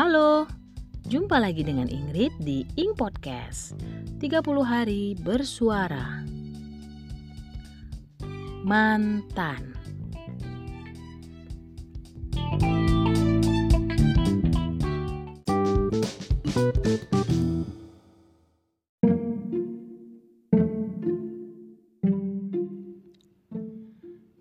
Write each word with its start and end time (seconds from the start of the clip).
Halo, 0.00 0.48
jumpa 1.12 1.36
lagi 1.36 1.60
dengan 1.60 1.84
Ingrid 1.84 2.32
di 2.40 2.64
Ing 2.80 2.96
Podcast. 2.96 3.76
30 4.16 4.40
hari 4.64 5.12
bersuara. 5.12 6.24
Mantan. 8.64 9.76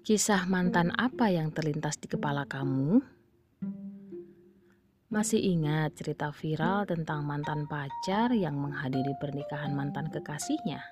Kisah 0.07 0.47
mantan 0.47 0.95
apa 0.95 1.27
yang 1.27 1.51
terlintas 1.51 1.99
di 1.99 2.07
kepala 2.07 2.47
kamu? 2.47 3.18
Masih 5.09 5.41
ingat 5.41 5.97
cerita 5.97 6.29
viral 6.29 6.85
tentang 6.85 7.25
mantan 7.25 7.65
pacar 7.65 8.29
yang 8.29 8.61
menghadiri 8.61 9.17
pernikahan 9.17 9.73
mantan 9.73 10.05
kekasihnya? 10.05 10.85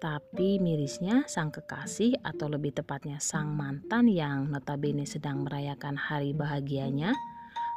Tapi 0.00 0.56
mirisnya 0.56 1.28
sang 1.28 1.52
kekasih 1.52 2.16
atau 2.24 2.48
lebih 2.48 2.72
tepatnya 2.72 3.20
sang 3.20 3.52
mantan 3.52 4.08
yang 4.08 4.48
notabene 4.48 5.04
sedang 5.04 5.44
merayakan 5.44 5.92
hari 5.92 6.32
bahagianya 6.32 7.12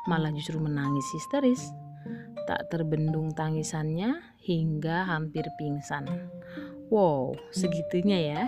malah 0.08 0.32
justru 0.32 0.56
menangis 0.56 1.04
histeris. 1.12 1.76
Tak 2.48 2.72
terbendung 2.72 3.36
tangisannya 3.36 4.24
hingga 4.40 5.04
hampir 5.04 5.44
pingsan. 5.60 6.08
Wow, 6.88 7.36
segitunya 7.52 8.20
ya. 8.24 8.44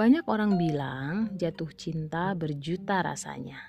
Banyak 0.00 0.24
orang 0.32 0.56
bilang 0.56 1.36
jatuh 1.36 1.68
cinta 1.76 2.32
berjuta 2.32 3.04
rasanya. 3.04 3.60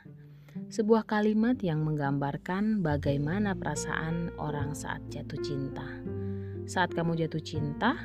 Sebuah 0.72 1.04
kalimat 1.04 1.60
yang 1.60 1.84
menggambarkan 1.84 2.80
bagaimana 2.80 3.52
perasaan 3.60 4.32
orang 4.40 4.72
saat 4.72 5.04
jatuh 5.12 5.36
cinta. 5.44 5.84
Saat 6.64 6.96
kamu 6.96 7.20
jatuh 7.20 7.44
cinta, 7.44 8.00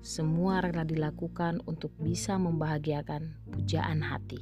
semua 0.00 0.64
rela 0.64 0.88
dilakukan 0.88 1.60
untuk 1.68 1.92
bisa 2.00 2.40
membahagiakan 2.40 3.36
pujaan 3.52 4.00
hati. 4.00 4.40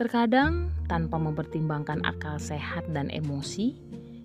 Terkadang, 0.00 0.72
tanpa 0.88 1.20
mempertimbangkan 1.20 2.00
akal 2.08 2.40
sehat 2.40 2.88
dan 2.96 3.12
emosi, 3.12 3.76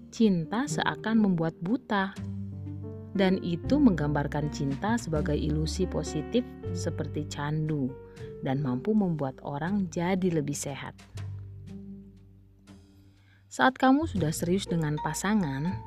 cinta 0.08 0.64
seakan 0.64 1.20
membuat 1.20 1.60
buta. 1.60 2.16
Dan 3.12 3.44
itu 3.44 3.76
menggambarkan 3.76 4.56
cinta 4.56 4.96
sebagai 4.96 5.36
ilusi 5.36 5.84
positif 5.84 6.48
seperti 6.72 7.28
candu 7.28 7.92
dan 8.40 8.64
mampu 8.64 8.96
membuat 8.96 9.36
orang 9.44 9.92
jadi 9.92 10.40
lebih 10.40 10.56
sehat. 10.56 10.96
Saat 13.54 13.78
kamu 13.78 14.10
sudah 14.10 14.34
serius 14.34 14.66
dengan 14.66 14.98
pasangan, 15.06 15.78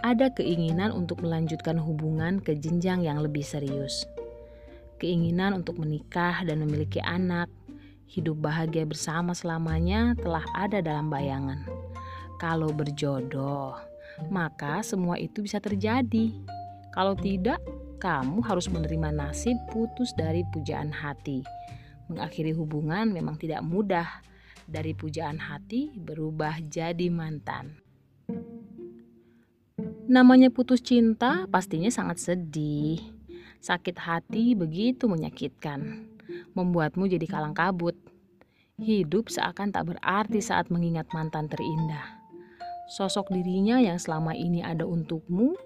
ada 0.00 0.32
keinginan 0.32 0.88
untuk 0.88 1.20
melanjutkan 1.20 1.76
hubungan 1.76 2.40
ke 2.40 2.56
jenjang 2.56 3.04
yang 3.04 3.20
lebih 3.20 3.44
serius. 3.44 4.08
Keinginan 4.96 5.52
untuk 5.52 5.76
menikah 5.76 6.40
dan 6.48 6.64
memiliki 6.64 7.04
anak, 7.04 7.52
hidup 8.08 8.40
bahagia 8.40 8.88
bersama 8.88 9.36
selamanya 9.36 10.16
telah 10.16 10.48
ada 10.56 10.80
dalam 10.80 11.12
bayangan. 11.12 11.60
Kalau 12.40 12.72
berjodoh, 12.72 13.76
maka 14.32 14.80
semua 14.80 15.20
itu 15.20 15.44
bisa 15.44 15.60
terjadi. 15.60 16.32
Kalau 16.96 17.12
tidak, 17.20 17.60
kamu 18.00 18.40
harus 18.48 18.64
menerima 18.72 19.12
nasib 19.12 19.60
putus 19.76 20.16
dari 20.16 20.40
pujaan 20.56 20.88
hati. 20.88 21.44
Mengakhiri 22.08 22.56
hubungan 22.56 23.12
memang 23.12 23.36
tidak 23.36 23.60
mudah 23.60 24.08
dari 24.68 24.96
pujaan 24.96 25.38
hati 25.38 25.92
berubah 25.94 26.60
jadi 26.64 27.10
mantan. 27.12 27.78
Namanya 30.04 30.52
putus 30.52 30.84
cinta 30.84 31.48
pastinya 31.48 31.88
sangat 31.88 32.20
sedih. 32.20 33.00
Sakit 33.64 33.96
hati 33.96 34.52
begitu 34.52 35.08
menyakitkan, 35.08 36.04
membuatmu 36.52 37.08
jadi 37.08 37.24
kalang 37.24 37.56
kabut. 37.56 37.96
Hidup 38.76 39.32
seakan 39.32 39.72
tak 39.72 39.88
berarti 39.88 40.44
saat 40.44 40.68
mengingat 40.68 41.08
mantan 41.16 41.48
terindah. 41.48 42.20
Sosok 42.92 43.32
dirinya 43.32 43.80
yang 43.80 43.96
selama 43.96 44.36
ini 44.36 44.60
ada 44.60 44.84
untukmu, 44.84 45.56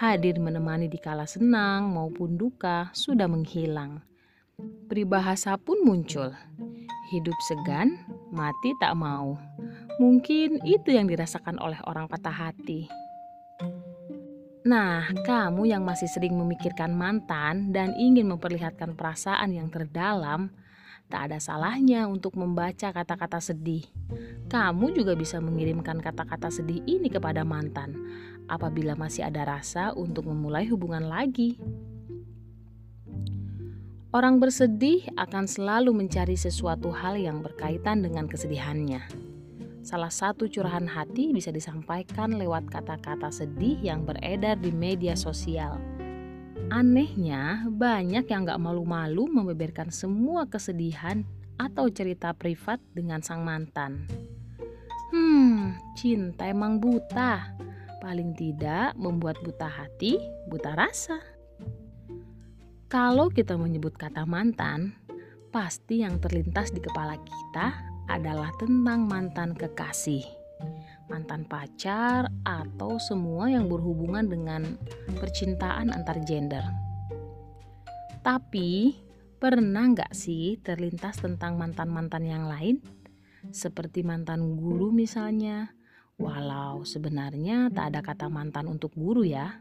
hadir 0.00 0.40
menemani 0.40 0.88
di 0.88 0.96
kala 0.96 1.28
senang 1.28 1.92
maupun 1.92 2.40
duka, 2.40 2.88
sudah 2.96 3.28
menghilang. 3.28 4.00
Peribahasa 4.88 5.60
pun 5.60 5.84
muncul. 5.84 6.32
Hidup 7.12 7.36
segan, 7.52 8.00
mati 8.34 8.74
tak 8.82 8.98
mau. 8.98 9.38
Mungkin 10.02 10.60
itu 10.66 10.90
yang 10.90 11.06
dirasakan 11.06 11.62
oleh 11.62 11.78
orang 11.86 12.10
patah 12.10 12.34
hati. 12.34 12.90
Nah, 14.64 15.06
kamu 15.22 15.68
yang 15.70 15.84
masih 15.84 16.08
sering 16.08 16.34
memikirkan 16.34 16.90
mantan 16.96 17.70
dan 17.70 17.92
ingin 17.94 18.26
memperlihatkan 18.32 18.96
perasaan 18.96 19.52
yang 19.52 19.68
terdalam, 19.68 20.50
tak 21.12 21.30
ada 21.30 21.38
salahnya 21.38 22.08
untuk 22.08 22.34
membaca 22.40 22.90
kata-kata 22.90 23.44
sedih. 23.44 23.84
Kamu 24.48 24.96
juga 24.96 25.12
bisa 25.14 25.36
mengirimkan 25.36 26.00
kata-kata 26.00 26.48
sedih 26.48 26.80
ini 26.88 27.12
kepada 27.12 27.44
mantan 27.44 27.92
apabila 28.48 28.96
masih 28.96 29.28
ada 29.28 29.44
rasa 29.44 29.92
untuk 29.92 30.28
memulai 30.32 30.64
hubungan 30.68 31.12
lagi. 31.12 31.60
Orang 34.14 34.38
bersedih 34.38 35.02
akan 35.18 35.50
selalu 35.50 35.90
mencari 35.90 36.38
sesuatu 36.38 36.94
hal 36.94 37.18
yang 37.18 37.42
berkaitan 37.42 37.98
dengan 37.98 38.30
kesedihannya. 38.30 39.02
Salah 39.82 40.14
satu 40.14 40.46
curahan 40.46 40.86
hati 40.86 41.34
bisa 41.34 41.50
disampaikan 41.50 42.38
lewat 42.38 42.70
kata-kata 42.70 43.34
sedih 43.34 43.74
yang 43.82 44.06
beredar 44.06 44.54
di 44.62 44.70
media 44.70 45.18
sosial. 45.18 45.82
Anehnya, 46.70 47.66
banyak 47.66 48.30
yang 48.30 48.46
gak 48.46 48.62
malu-malu 48.62 49.26
membeberkan 49.26 49.90
semua 49.90 50.46
kesedihan 50.46 51.26
atau 51.58 51.90
cerita 51.90 52.30
privat 52.38 52.78
dengan 52.94 53.18
sang 53.18 53.42
mantan. 53.42 54.06
Hmm, 55.10 55.74
cinta 55.98 56.46
emang 56.46 56.78
buta. 56.78 57.50
Paling 57.98 58.30
tidak 58.38 58.94
membuat 58.94 59.42
buta 59.42 59.66
hati, 59.66 60.22
buta 60.46 60.78
rasa. 60.78 61.33
Kalau 62.84 63.32
kita 63.32 63.56
menyebut 63.56 63.96
kata 63.96 64.28
mantan, 64.28 64.92
pasti 65.48 66.04
yang 66.04 66.20
terlintas 66.20 66.68
di 66.70 66.84
kepala 66.84 67.16
kita 67.16 67.72
adalah 68.12 68.52
tentang 68.60 69.08
mantan 69.08 69.56
kekasih, 69.56 70.20
mantan 71.08 71.48
pacar, 71.48 72.28
atau 72.44 73.00
semua 73.00 73.48
yang 73.48 73.72
berhubungan 73.72 74.28
dengan 74.28 74.76
percintaan 75.16 75.96
antar 75.96 76.20
gender. 76.28 76.64
Tapi, 78.20 78.92
pernah 79.40 79.88
nggak 79.88 80.12
sih 80.12 80.60
terlintas 80.60 81.20
tentang 81.24 81.56
mantan-mantan 81.56 82.24
yang 82.28 82.44
lain? 82.44 82.84
Seperti 83.48 84.04
mantan 84.04 84.56
guru 84.60 84.92
misalnya, 84.92 85.72
walau 86.20 86.84
sebenarnya 86.84 87.68
tak 87.72 87.92
ada 87.92 88.00
kata 88.00 88.28
mantan 88.28 88.68
untuk 88.68 88.92
guru 88.96 89.24
ya. 89.24 89.60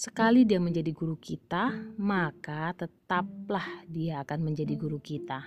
Sekali 0.00 0.48
dia 0.48 0.56
menjadi 0.56 0.96
guru 0.96 1.20
kita, 1.20 1.92
maka 2.00 2.72
tetaplah 2.72 3.84
dia 3.84 4.24
akan 4.24 4.48
menjadi 4.48 4.72
guru 4.72 4.96
kita. 4.96 5.44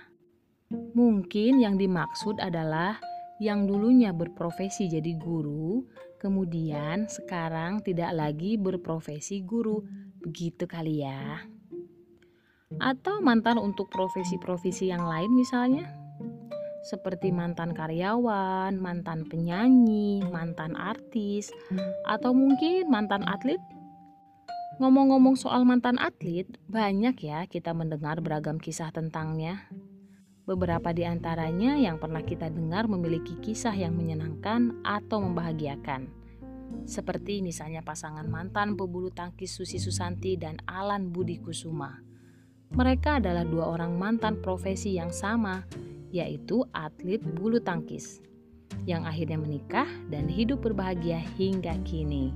Mungkin 0.94 1.58
yang 1.58 1.74
dimaksud 1.74 2.38
adalah 2.38 3.02
yang 3.42 3.66
dulunya 3.66 4.14
berprofesi 4.14 4.86
jadi 4.86 5.10
guru, 5.18 5.82
kemudian 6.22 7.10
sekarang 7.10 7.82
tidak 7.82 8.14
lagi 8.14 8.54
berprofesi 8.54 9.42
guru. 9.42 9.82
Begitu 10.22 10.70
kali 10.70 11.02
ya. 11.02 11.42
Atau 12.78 13.26
mantan 13.26 13.58
untuk 13.58 13.90
profesi-profesi 13.90 14.86
yang 14.86 15.02
lain 15.02 15.34
misalnya. 15.34 15.90
Seperti 16.86 17.34
mantan 17.34 17.74
karyawan, 17.74 18.78
mantan 18.78 19.26
penyanyi, 19.26 20.22
mantan 20.30 20.78
artis, 20.78 21.50
atau 22.06 22.30
mungkin 22.30 22.86
mantan 22.86 23.26
atlet 23.26 23.58
Ngomong-ngomong 24.74 25.38
soal 25.38 25.62
mantan 25.62 26.02
atlet, 26.02 26.50
banyak 26.66 27.14
ya 27.22 27.46
kita 27.46 27.70
mendengar 27.70 28.18
beragam 28.18 28.58
kisah 28.58 28.90
tentangnya. 28.90 29.70
Beberapa 30.50 30.90
di 30.90 31.06
antaranya 31.06 31.78
yang 31.78 32.02
pernah 32.02 32.26
kita 32.26 32.50
dengar 32.50 32.90
memiliki 32.90 33.38
kisah 33.38 33.70
yang 33.70 33.94
menyenangkan 33.94 34.82
atau 34.82 35.22
membahagiakan. 35.22 36.10
Seperti 36.90 37.38
misalnya 37.38 37.86
pasangan 37.86 38.26
mantan 38.26 38.74
pebulu 38.74 39.14
tangkis 39.14 39.54
Susi 39.54 39.78
Susanti 39.78 40.34
dan 40.34 40.58
Alan 40.66 41.14
Budi 41.14 41.38
Kusuma. 41.38 42.02
Mereka 42.74 43.22
adalah 43.22 43.46
dua 43.46 43.70
orang 43.78 43.94
mantan 43.94 44.42
profesi 44.42 44.98
yang 44.98 45.14
sama, 45.14 45.62
yaitu 46.10 46.66
atlet 46.74 47.22
bulu 47.22 47.62
tangkis, 47.62 48.18
yang 48.90 49.06
akhirnya 49.06 49.38
menikah 49.38 49.86
dan 50.10 50.26
hidup 50.26 50.66
berbahagia 50.66 51.22
hingga 51.38 51.78
kini. 51.86 52.34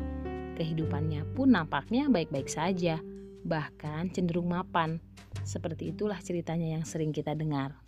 Kehidupannya 0.58 1.22
pun 1.38 1.54
nampaknya 1.54 2.10
baik-baik 2.10 2.50
saja, 2.50 2.98
bahkan 3.46 4.10
cenderung 4.10 4.50
mapan. 4.50 4.98
Seperti 5.46 5.94
itulah 5.94 6.18
ceritanya 6.18 6.74
yang 6.74 6.82
sering 6.82 7.14
kita 7.14 7.38
dengar. 7.38 7.78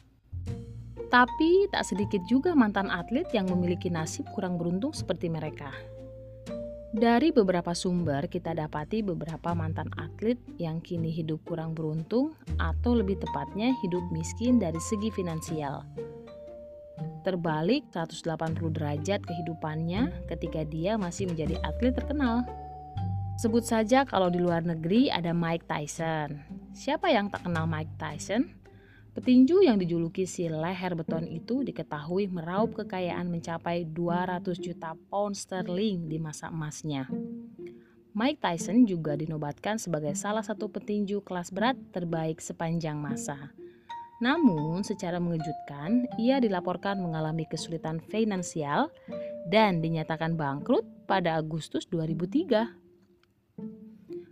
Tapi 1.10 1.66
tak 1.74 1.82
sedikit 1.82 2.22
juga 2.30 2.54
mantan 2.54 2.86
atlet 2.86 3.26
yang 3.34 3.50
memiliki 3.50 3.90
nasib 3.90 4.30
kurang 4.30 4.54
beruntung 4.54 4.94
seperti 4.94 5.26
mereka. 5.26 5.74
Dari 6.90 7.30
beberapa 7.34 7.74
sumber 7.74 8.26
kita 8.26 8.54
dapati 8.54 9.02
beberapa 9.02 9.54
mantan 9.54 9.90
atlet 9.98 10.38
yang 10.58 10.78
kini 10.82 11.10
hidup 11.10 11.42
kurang 11.46 11.74
beruntung 11.74 12.34
atau 12.58 12.94
lebih 12.94 13.18
tepatnya 13.18 13.74
hidup 13.82 14.02
miskin 14.14 14.62
dari 14.62 14.78
segi 14.78 15.10
finansial. 15.10 15.86
Terbalik 17.22 17.86
180 17.94 18.74
derajat 18.74 19.22
kehidupannya 19.22 20.30
ketika 20.30 20.66
dia 20.66 20.98
masih 20.98 21.30
menjadi 21.30 21.62
atlet 21.62 21.94
terkenal. 21.94 22.42
Sebut 23.40 23.64
saja 23.64 24.04
kalau 24.04 24.28
di 24.28 24.36
luar 24.36 24.60
negeri 24.60 25.08
ada 25.08 25.32
Mike 25.32 25.64
Tyson. 25.64 26.44
Siapa 26.76 27.08
yang 27.08 27.32
tak 27.32 27.48
kenal 27.48 27.64
Mike 27.64 27.96
Tyson? 27.96 28.52
Petinju 29.16 29.64
yang 29.64 29.80
dijuluki 29.80 30.28
si 30.28 30.44
leher 30.44 30.92
beton 30.92 31.24
itu 31.24 31.64
diketahui 31.64 32.28
meraup 32.28 32.76
kekayaan 32.76 33.32
mencapai 33.32 33.88
200 33.88 34.44
juta 34.60 34.92
pound 35.08 35.40
sterling 35.40 36.04
di 36.04 36.20
masa 36.20 36.52
emasnya. 36.52 37.08
Mike 38.12 38.44
Tyson 38.44 38.84
juga 38.84 39.16
dinobatkan 39.16 39.80
sebagai 39.80 40.12
salah 40.20 40.44
satu 40.44 40.68
petinju 40.68 41.24
kelas 41.24 41.48
berat 41.48 41.80
terbaik 41.96 42.44
sepanjang 42.44 43.00
masa. 43.00 43.56
Namun, 44.20 44.84
secara 44.84 45.16
mengejutkan, 45.16 46.12
ia 46.20 46.44
dilaporkan 46.44 47.00
mengalami 47.00 47.48
kesulitan 47.48 48.04
finansial 48.04 48.92
dan 49.48 49.80
dinyatakan 49.80 50.36
bangkrut 50.36 50.84
pada 51.08 51.40
Agustus 51.40 51.88
2003. 51.88 52.89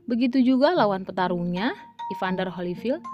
Begitu 0.08 0.40
juga 0.40 0.72
lawan 0.72 1.05
petarungnya, 1.05 1.76
Evander 2.16 2.49
Holyfield, 2.49 3.05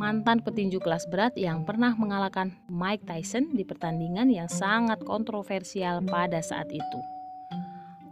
mantan 0.00 0.40
petinju 0.40 0.80
kelas 0.80 1.04
berat 1.12 1.36
yang 1.36 1.68
pernah 1.68 1.92
mengalahkan 1.92 2.56
Mike 2.72 3.04
Tyson 3.04 3.52
di 3.52 3.60
pertandingan 3.68 4.32
yang 4.32 4.48
sangat 4.48 5.04
kontroversial 5.04 6.00
pada 6.00 6.40
saat 6.40 6.72
itu. 6.72 6.98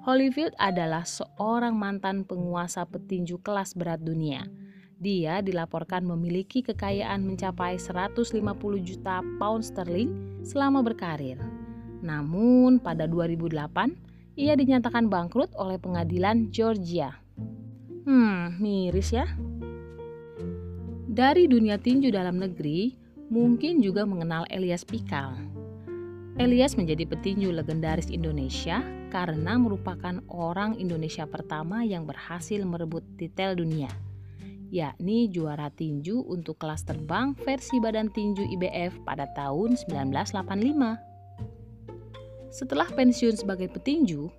Holyfield 0.05 0.53
adalah 0.61 1.09
seorang 1.09 1.73
mantan 1.77 2.29
penguasa 2.29 2.85
petinju 2.85 3.41
kelas 3.41 3.73
berat 3.73 4.05
dunia. 4.05 4.45
Dia 5.01 5.41
dilaporkan 5.41 6.05
memiliki 6.05 6.61
kekayaan 6.61 7.25
mencapai 7.25 7.81
150 7.81 8.37
juta 8.85 9.25
pound 9.41 9.65
sterling 9.65 10.41
selama 10.45 10.85
berkarir. 10.85 11.41
Namun 12.05 12.85
pada 12.85 13.09
2008 13.09 14.37
ia 14.37 14.57
dinyatakan 14.57 15.09
bangkrut 15.09 15.53
oleh 15.57 15.81
pengadilan 15.81 16.49
Georgia. 16.53 17.20
Hmm, 18.09 18.57
miris 18.57 19.13
ya. 19.13 19.29
Dari 21.11 21.51
dunia 21.51 21.77
tinju 21.77 22.09
dalam 22.09 22.41
negeri, 22.41 22.97
mungkin 23.29 23.85
juga 23.85 24.09
mengenal 24.09 24.49
Elias 24.49 24.87
Pikal. 24.87 25.37
Elias 26.41 26.79
menjadi 26.79 27.05
petinju 27.05 27.53
legendaris 27.53 28.09
Indonesia 28.09 28.81
karena 29.13 29.61
merupakan 29.61 30.23
orang 30.33 30.79
Indonesia 30.81 31.29
pertama 31.29 31.85
yang 31.85 32.09
berhasil 32.09 32.63
merebut 32.65 33.05
titel 33.21 33.59
dunia, 33.59 33.93
yakni 34.73 35.29
juara 35.29 35.69
tinju 35.69 36.25
untuk 36.25 36.63
kelas 36.63 36.87
terbang 36.89 37.37
versi 37.45 37.77
badan 37.83 38.09
tinju 38.09 38.47
IBF 38.57 39.03
pada 39.05 39.29
tahun 39.37 39.77
1985. 39.77 41.11
Setelah 42.51 42.89
pensiun 42.91 43.37
sebagai 43.37 43.69
petinju, 43.71 44.31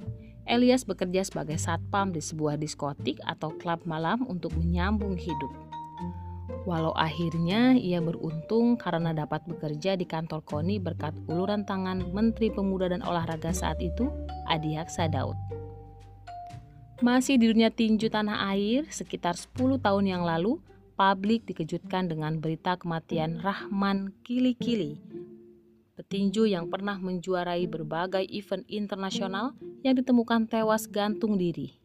Elias 0.51 0.83
bekerja 0.83 1.24
sebagai 1.24 1.56
satpam 1.56 2.12
di 2.12 2.19
sebuah 2.19 2.59
diskotik 2.59 3.24
atau 3.24 3.56
klub 3.56 3.88
malam 3.88 4.27
untuk 4.27 4.51
menyambung 4.59 5.15
hidup. 5.15 5.48
Walau 6.68 6.92
akhirnya 6.92 7.80
ia 7.80 8.03
beruntung 8.03 8.75
karena 8.75 9.15
dapat 9.15 9.48
bekerja 9.48 9.95
di 9.95 10.03
kantor 10.03 10.44
KONI 10.44 10.83
berkat 10.83 11.15
uluran 11.31 11.63
tangan 11.63 12.03
Menteri 12.12 12.51
Pemuda 12.51 12.92
dan 12.92 13.00
Olahraga 13.00 13.56
saat 13.56 13.80
itu, 13.80 14.12
Adi 14.51 14.75
Aksa 14.75 15.07
Daud. 15.07 15.39
Masih 17.00 17.39
di 17.39 17.48
dunia 17.48 17.71
tinju 17.71 18.12
tanah 18.12 18.51
air, 18.51 18.86
sekitar 18.92 19.39
10 19.39 19.80
tahun 19.80 20.06
yang 20.06 20.21
lalu, 20.27 20.59
publik 21.00 21.48
dikejutkan 21.48 22.12
dengan 22.12 22.38
berita 22.44 22.77
kematian 22.77 23.39
Rahman 23.42 24.13
Kili-Kili, 24.21 25.00
petinju 26.11 26.43
yang 26.43 26.67
pernah 26.67 26.99
menjuarai 26.99 27.71
berbagai 27.71 28.27
event 28.35 28.67
internasional 28.67 29.55
yang 29.79 29.95
ditemukan 29.95 30.43
tewas 30.43 30.83
gantung 30.83 31.39
diri. 31.39 31.79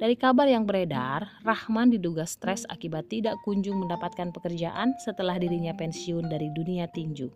Dari 0.00 0.16
kabar 0.16 0.48
yang 0.48 0.64
beredar, 0.64 1.28
Rahman 1.44 1.92
diduga 1.92 2.24
stres 2.24 2.64
akibat 2.72 3.12
tidak 3.12 3.36
kunjung 3.44 3.84
mendapatkan 3.84 4.32
pekerjaan 4.32 4.96
setelah 4.96 5.36
dirinya 5.36 5.76
pensiun 5.76 6.24
dari 6.24 6.48
dunia 6.56 6.88
tinju. 6.88 7.28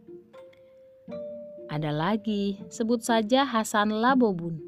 Ada 1.69 1.93
lagi, 1.93 2.56
sebut 2.72 3.04
saja 3.04 3.44
Hasan 3.44 3.93
Labobun. 3.93 4.64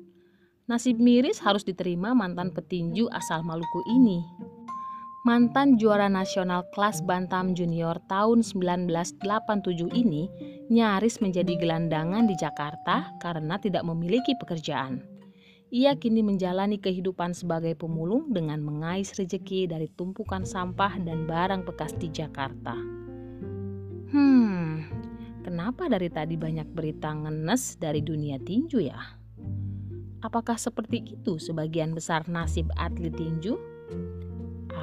Nasib 0.69 1.01
miris 1.01 1.41
harus 1.41 1.65
diterima 1.65 2.13
mantan 2.13 2.53
petinju 2.53 3.09
asal 3.17 3.41
Maluku 3.49 3.81
ini. 3.89 4.21
Mantan 5.21 5.77
juara 5.77 6.09
nasional 6.09 6.65
kelas 6.73 7.05
bantam 7.05 7.53
junior 7.53 8.01
tahun 8.09 8.41
1987 8.41 9.21
ini 9.93 10.33
nyaris 10.73 11.21
menjadi 11.21 11.61
gelandangan 11.61 12.25
di 12.25 12.33
Jakarta 12.41 13.13
karena 13.21 13.61
tidak 13.61 13.85
memiliki 13.85 14.33
pekerjaan 14.41 15.05
ia 15.71 15.95
kini 15.95 16.27
menjalani 16.27 16.83
kehidupan 16.83 17.31
sebagai 17.31 17.79
pemulung 17.79 18.35
dengan 18.35 18.59
mengais 18.59 19.15
rejeki 19.15 19.71
dari 19.71 19.87
tumpukan 19.95 20.43
sampah 20.43 20.99
dan 20.99 21.31
barang 21.31 21.63
bekas 21.63 21.95
di 21.95 22.11
Jakarta. 22.11 22.75
Hmm, 24.11 24.83
kenapa 25.47 25.87
dari 25.87 26.11
tadi 26.11 26.35
banyak 26.35 26.67
berita 26.75 27.15
ngenes 27.15 27.79
dari 27.79 28.03
dunia 28.03 28.43
tinju 28.43 28.83
ya? 28.83 28.99
Apakah 30.27 30.59
seperti 30.59 31.15
itu 31.15 31.39
sebagian 31.39 31.95
besar 31.95 32.27
nasib 32.27 32.67
atlet 32.75 33.15
tinju? 33.15 33.55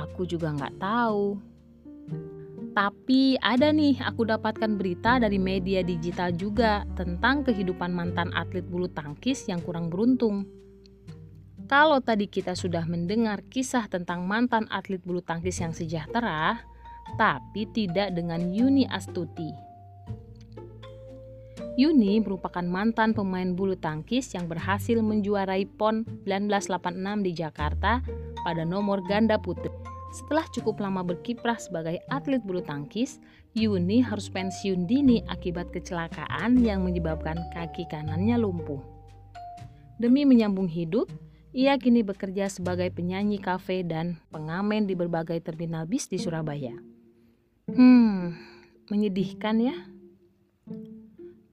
Aku 0.05 0.29
juga 0.29 0.53
nggak 0.53 0.77
tahu. 0.77 1.37
Tapi 2.77 3.41
ada 3.41 3.73
nih 3.73 3.97
aku 4.05 4.29
dapatkan 4.29 4.77
berita 4.77 5.17
dari 5.17 5.41
media 5.41 5.81
digital 5.81 6.29
juga 6.29 6.85
tentang 6.93 7.41
kehidupan 7.41 7.89
mantan 7.89 8.29
atlet 8.37 8.61
bulu 8.61 8.85
tangkis 8.85 9.49
yang 9.49 9.57
kurang 9.65 9.89
beruntung. 9.89 10.45
Kalau 11.65 11.99
tadi 11.99 12.29
kita 12.29 12.53
sudah 12.53 12.85
mendengar 12.85 13.41
kisah 13.49 13.89
tentang 13.89 14.29
mantan 14.29 14.69
atlet 14.69 15.01
bulu 15.01 15.25
tangkis 15.25 15.57
yang 15.57 15.73
sejahtera, 15.73 16.61
tapi 17.17 17.65
tidak 17.73 18.13
dengan 18.13 18.53
Yuni 18.53 18.85
Astuti. 18.87 19.51
Yuni 21.77 22.17
merupakan 22.17 22.65
mantan 22.65 23.13
pemain 23.13 23.53
bulu 23.53 23.77
tangkis 23.77 24.33
yang 24.33 24.49
berhasil 24.49 24.97
menjuarai 24.97 25.69
PON 25.77 26.05
1986 26.25 27.25
di 27.25 27.31
Jakarta 27.37 28.01
pada 28.45 28.65
nomor 28.65 29.01
ganda 29.05 29.39
putri. 29.39 29.69
Setelah 30.11 30.47
cukup 30.55 30.79
lama 30.79 31.03
berkiprah 31.03 31.59
sebagai 31.59 31.99
atlet 32.07 32.39
bulu 32.41 32.63
tangkis, 32.63 33.19
Yuni 33.57 33.99
harus 34.05 34.29
pensiun 34.29 34.85
dini 34.85 35.25
akibat 35.27 35.73
kecelakaan 35.73 36.61
yang 36.61 36.85
menyebabkan 36.85 37.37
kaki 37.51 37.89
kanannya 37.89 38.37
lumpuh. 38.39 38.79
Demi 39.97 40.29
menyambung 40.29 40.69
hidup, 40.69 41.09
ia 41.57 41.73
kini 41.81 42.05
bekerja 42.05 42.53
sebagai 42.53 42.93
penyanyi 42.93 43.41
kafe 43.41 43.81
dan 43.81 44.21
pengamen 44.29 44.85
di 44.85 44.93
berbagai 44.93 45.41
terminal 45.41 45.89
bis 45.89 46.05
di 46.05 46.21
Surabaya. 46.21 46.77
Hmm, 47.67 48.37
menyedihkan 48.93 49.57
ya. 49.59 49.75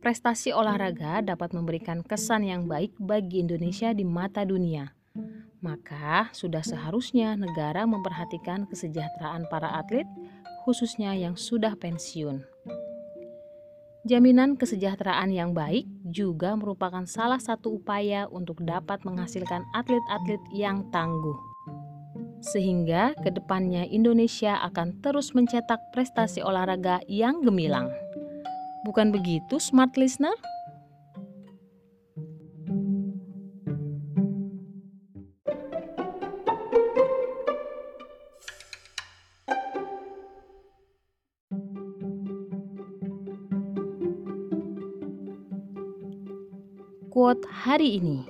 Prestasi 0.05 0.53
olahraga 0.53 1.25
dapat 1.25 1.57
memberikan 1.57 2.05
kesan 2.05 2.45
yang 2.45 2.69
baik 2.69 2.93
bagi 3.01 3.41
Indonesia 3.41 3.97
di 3.97 4.05
mata 4.05 4.45
dunia. 4.45 4.93
Maka 5.65 6.29
sudah 6.37 6.61
seharusnya 6.61 7.41
negara 7.41 7.89
memperhatikan 7.89 8.69
kesejahteraan 8.69 9.49
para 9.49 9.73
atlet, 9.81 10.05
khususnya 10.69 11.17
yang 11.17 11.41
sudah 11.41 11.73
pensiun. 11.73 12.45
Jaminan 14.05 14.61
kesejahteraan 14.61 15.33
yang 15.33 15.57
baik 15.57 15.89
juga 16.05 16.53
merupakan 16.53 17.09
salah 17.09 17.41
satu 17.41 17.81
upaya 17.81 18.29
untuk 18.29 18.61
dapat 18.61 19.01
menghasilkan 19.09 19.65
atlet-atlet 19.73 20.45
yang 20.53 20.85
tangguh. 20.93 21.41
Sehingga 22.45 23.17
ke 23.25 23.33
depannya 23.33 23.89
Indonesia 23.89 24.61
akan 24.69 25.01
terus 25.01 25.33
mencetak 25.33 25.81
prestasi 25.97 26.45
olahraga 26.45 27.01
yang 27.09 27.41
gemilang. 27.41 27.89
Bukan 28.85 29.09
begitu, 29.17 29.57
smart 29.57 29.97
listener? 29.97 30.37
Quote 47.25 47.49
hari 47.49 48.05
ini. 48.05 48.21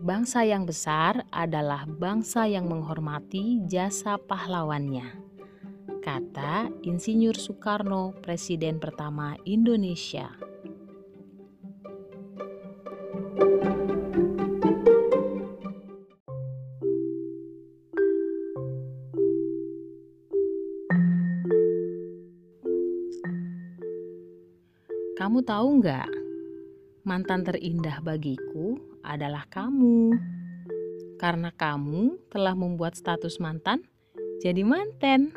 Bangsa 0.00 0.40
yang 0.48 0.64
besar 0.64 1.20
adalah 1.28 1.84
bangsa 1.84 2.48
yang 2.48 2.64
menghormati 2.64 3.60
jasa 3.68 4.16
pahlawannya. 4.16 5.04
Kata 6.00 6.72
Insinyur 6.80 7.36
Soekarno, 7.36 8.16
Presiden 8.24 8.80
pertama 8.80 9.36
Indonesia. 9.44 10.32
Kamu 25.20 25.44
tahu 25.44 25.84
nggak? 25.84 26.15
Mantan 27.06 27.46
terindah 27.46 28.02
bagiku 28.02 28.82
adalah 29.06 29.46
kamu. 29.46 30.18
Karena 31.22 31.54
kamu 31.54 32.18
telah 32.34 32.58
membuat 32.58 32.98
status 32.98 33.38
mantan 33.38 33.86
jadi 34.42 34.66
manten. 34.66 35.30